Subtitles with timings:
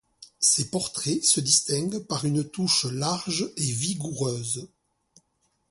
[0.39, 4.67] Ses portraits se distinguent par une touche large et vigoureuse.